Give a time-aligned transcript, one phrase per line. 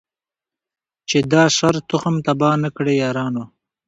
[1.09, 3.43] چي د شر تخم تباه نه کړی یارانو